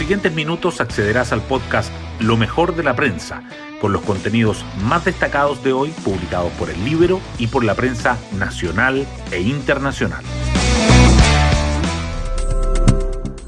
[0.00, 3.42] siguientes minutos accederás al podcast Lo mejor de la prensa,
[3.82, 8.16] con los contenidos más destacados de hoy publicados por el libro y por la prensa
[8.38, 10.24] nacional e internacional.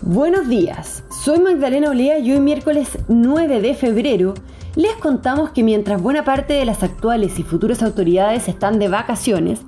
[0.00, 4.32] Buenos días, soy Magdalena Olea y hoy miércoles 9 de febrero
[4.74, 9.60] les contamos que mientras buena parte de las actuales y futuras autoridades están de vacaciones,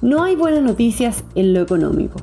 [0.00, 2.20] no hay buenas noticias en lo económico.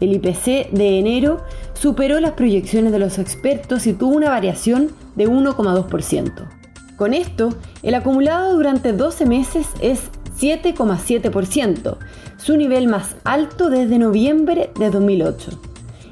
[0.00, 1.40] El IPC de enero
[1.78, 6.48] superó las proyecciones de los expertos y tuvo una variación de 1,2%.
[6.96, 7.54] Con esto,
[7.84, 10.10] el acumulado durante 12 meses es
[10.40, 11.96] 7,7%,
[12.36, 15.60] su nivel más alto desde noviembre de 2008.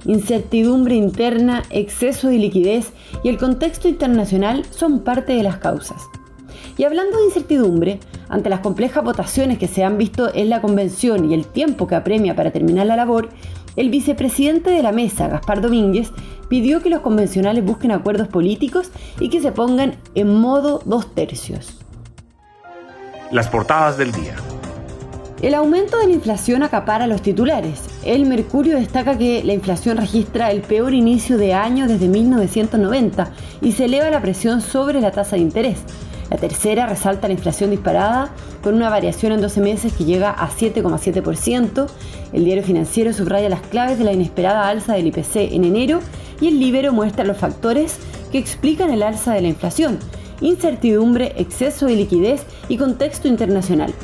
[0.05, 2.93] Incertidumbre interna, exceso de liquidez
[3.25, 6.01] y el contexto internacional son parte de las causas.
[6.79, 11.31] Y hablando de incertidumbre, ante las complejas votaciones que se han visto en la convención
[11.31, 13.31] y el tiempo que apremia para terminar la labor,
[13.77, 16.11] el vicepresidente de la mesa, Gaspar Domínguez,
[16.49, 21.79] pidió que los convencionales busquen acuerdos políticos y que se pongan en modo dos tercios.
[23.31, 24.35] Las portadas del día.
[25.43, 27.83] El aumento de la inflación acapara los titulares.
[28.05, 33.73] El Mercurio destaca que la inflación registra el peor inicio de año desde 1990 y
[33.73, 35.79] se eleva la presión sobre la tasa de interés.
[36.31, 38.31] La tercera resalta la inflación disparada
[38.63, 41.87] con una variación en 12 meses que llega a 7,7%.
[42.33, 46.01] El diario financiero subraya las claves de la inesperada alza del IPC en enero
[46.41, 47.99] y el Libero muestra los factores
[48.33, 49.99] que explican el alza de la inflación,
[50.41, 53.95] incertidumbre, exceso de liquidez y contexto internacional.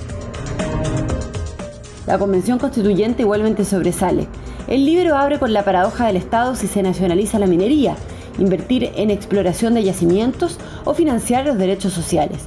[2.06, 4.28] La Convención Constituyente igualmente sobresale.
[4.68, 7.96] El Libero abre con la paradoja del Estado si se nacionaliza la minería
[8.38, 12.40] invertir en exploración de yacimientos o financiar los derechos sociales.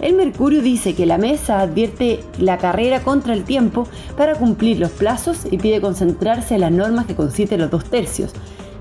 [0.00, 4.90] El Mercurio dice que la mesa advierte la carrera contra el tiempo para cumplir los
[4.90, 8.32] plazos y pide concentrarse en las normas que conciten los dos tercios.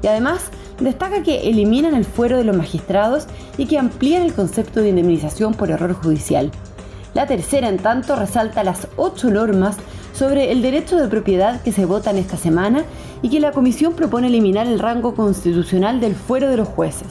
[0.02, 0.50] Y además
[0.80, 3.28] destaca que eliminan el fuero de los magistrados
[3.58, 6.52] y que amplían el concepto de indemnización por error judicial.
[7.14, 9.78] La tercera, en tanto, resalta las ocho normas
[10.22, 12.86] sobre el derecho de propiedad que se votan esta semana
[13.24, 17.08] y que la Comisión propone eliminar el rango constitucional del fuero de los jueces.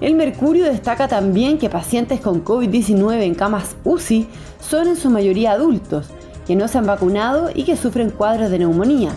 [0.00, 4.28] El Mercurio destaca también que pacientes con COVID-19 en camas UCI
[4.60, 6.06] son en su mayoría adultos,
[6.46, 9.10] que no se han vacunado y que sufren cuadros de neumonía,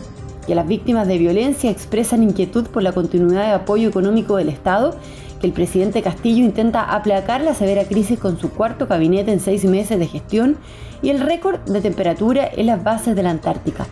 [0.46, 4.96] que las víctimas de violencia expresan inquietud por la continuidad de apoyo económico del Estado
[5.40, 9.66] que el presidente Castillo intenta aplacar la severa crisis con su cuarto gabinete en seis
[9.66, 10.58] meses de gestión
[11.02, 13.86] y el récord de temperatura en las bases de la Antártica.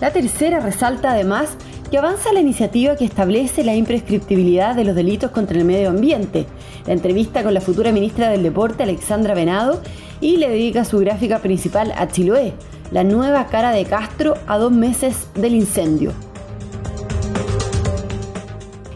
[0.00, 1.56] La tercera resalta además
[1.90, 6.46] que avanza la iniciativa que establece la imprescriptibilidad de los delitos contra el medio ambiente.
[6.86, 9.80] La entrevista con la futura ministra del Deporte, Alexandra Venado,
[10.20, 12.52] y le dedica su gráfica principal a Chiloé,
[12.90, 16.12] la nueva cara de Castro a dos meses del incendio.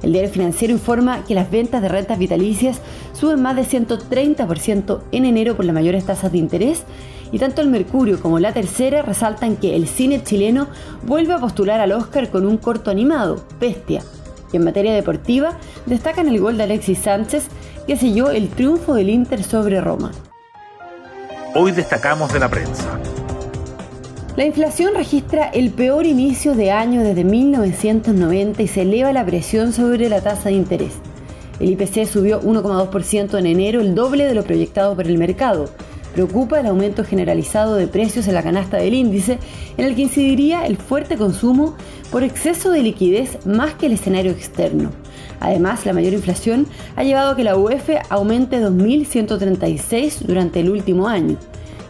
[0.02, 2.80] El diario financiero informa que las ventas de rentas vitalicias
[3.12, 6.82] suben más de 130% en enero por las mayores tasas de interés
[7.30, 10.66] y tanto el Mercurio como la Tercera resaltan que el cine chileno
[11.04, 14.02] vuelve a postular al Oscar con un corto animado, Bestia.
[14.52, 17.46] Y en materia deportiva destacan el gol de Alexis Sánchez
[17.86, 20.10] que selló el triunfo del Inter sobre Roma.
[21.54, 22.98] Hoy destacamos de la prensa.
[24.34, 29.74] La inflación registra el peor inicio de año desde 1990 y se eleva la presión
[29.74, 30.92] sobre la tasa de interés.
[31.60, 35.68] El IPC subió 1,2% en enero, el doble de lo proyectado por el mercado.
[36.14, 39.38] Preocupa el aumento generalizado de precios en la canasta del índice,
[39.76, 41.76] en el que incidiría el fuerte consumo
[42.10, 44.92] por exceso de liquidez más que el escenario externo.
[45.40, 46.66] Además, la mayor inflación
[46.96, 51.36] ha llevado a que la UEF aumente 2.136 durante el último año.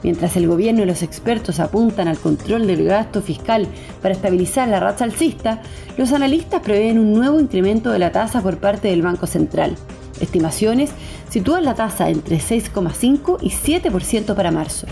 [0.02, 3.68] Mientras el gobierno y los expertos apuntan al control del gasto fiscal
[4.00, 5.62] para estabilizar la racha alcista,
[5.96, 9.76] los analistas prevén un nuevo incremento de la tasa por parte del Banco Central.
[10.20, 10.90] Estimaciones
[11.30, 14.86] sitúan la tasa entre 6,5 y 7% para marzo.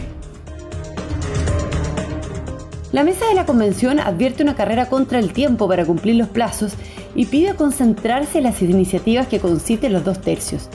[2.92, 6.74] La mesa de la convención advierte una carrera contra el tiempo para cumplir los plazos
[7.14, 10.68] y pide concentrarse en las iniciativas que conciten los dos tercios.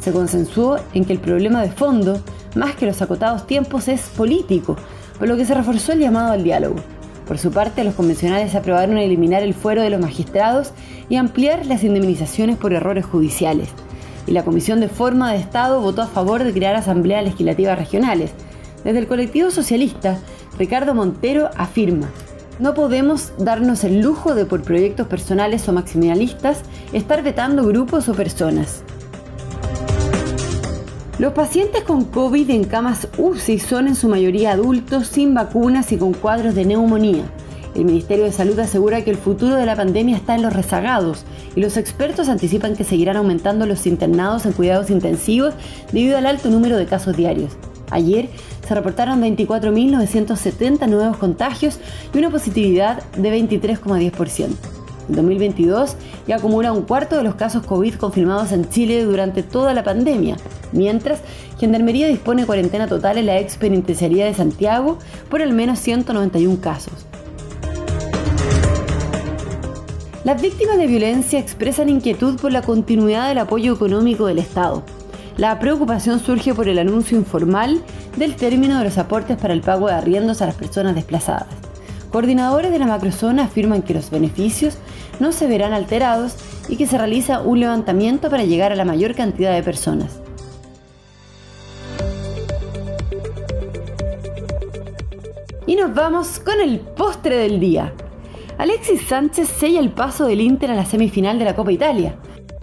[0.00, 2.20] Se consensuó en que el problema de fondo
[2.54, 4.76] más que los acotados tiempos, es político,
[5.18, 6.76] por lo que se reforzó el llamado al diálogo.
[7.26, 10.72] Por su parte, los convencionales aprobaron eliminar el fuero de los magistrados
[11.08, 13.68] y ampliar las indemnizaciones por errores judiciales.
[14.26, 18.32] Y la Comisión de Forma de Estado votó a favor de crear asambleas legislativas regionales.
[18.82, 20.18] Desde el colectivo socialista,
[20.58, 22.08] Ricardo Montero afirma,
[22.58, 26.62] no podemos darnos el lujo de por proyectos personales o maximalistas
[26.92, 28.82] estar vetando grupos o personas.
[31.20, 35.98] Los pacientes con COVID en camas UCI son en su mayoría adultos sin vacunas y
[35.98, 37.24] con cuadros de neumonía.
[37.74, 41.26] El Ministerio de Salud asegura que el futuro de la pandemia está en los rezagados
[41.54, 45.52] y los expertos anticipan que seguirán aumentando los internados en cuidados intensivos
[45.92, 47.52] debido al alto número de casos diarios.
[47.90, 48.30] Ayer
[48.66, 51.80] se reportaron 24.970 nuevos contagios
[52.14, 54.79] y una positividad de 23,10%.
[55.10, 55.96] En 2022
[56.28, 60.36] ya acumula un cuarto de los casos COVID confirmados en Chile durante toda la pandemia,
[60.70, 61.18] mientras
[61.58, 64.98] Gendarmería dispone cuarentena total en la ex penitenciaría de Santiago
[65.28, 66.92] por al menos 191 casos.
[70.22, 74.84] Las víctimas de violencia expresan inquietud por la continuidad del apoyo económico del Estado.
[75.36, 77.82] La preocupación surge por el anuncio informal
[78.16, 81.59] del término de los aportes para el pago de arriendos a las personas desplazadas.
[82.10, 84.78] Coordinadores de la macrozona afirman que los beneficios
[85.20, 86.34] no se verán alterados
[86.68, 90.20] y que se realiza un levantamiento para llegar a la mayor cantidad de personas.
[95.66, 97.92] Y nos vamos con el postre del día.
[98.58, 102.16] Alexis Sánchez sella el paso del Inter a la semifinal de la Copa Italia.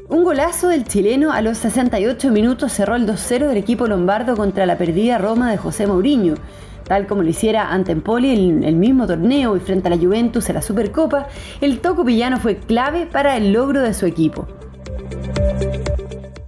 [0.10, 4.66] Un golazo del chileno a los 68 minutos cerró el 2-0 del equipo lombardo contra
[4.66, 6.36] la perdida Roma de José Mourinho,
[6.88, 10.50] tal como lo hiciera ante Empoli en el mismo torneo y frente a la Juventus
[10.50, 11.28] en la Supercopa,
[11.62, 14.48] el toco villano fue clave para el logro de su equipo.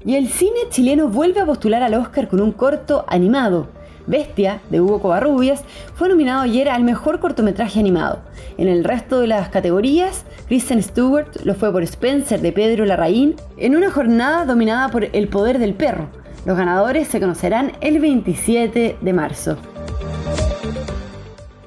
[0.06, 3.68] Y el cine chileno vuelve a postular al Oscar con un corto animado,
[4.10, 5.64] Bestia, de Hugo Covarrubias,
[5.94, 8.22] fue nominado ayer al mejor cortometraje animado.
[8.58, 13.36] En el resto de las categorías, Kristen Stewart lo fue por Spencer de Pedro Larraín,
[13.58, 16.08] en una jornada dominada por El Poder del Perro.
[16.46, 19.58] Los ganadores se conocerán el 27 de marzo.